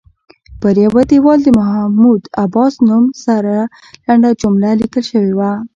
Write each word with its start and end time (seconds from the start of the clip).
پر 0.61 0.75
یوه 0.85 1.03
دیوال 1.11 1.39
د 1.43 1.47
محمود 1.59 2.21
عباس 2.43 2.73
نوم 2.87 3.05
سره 3.25 3.57
لنډه 4.05 4.29
جمله 4.41 4.69
لیکل 4.81 5.03
شوې 5.11 5.33
وه. 5.37 5.51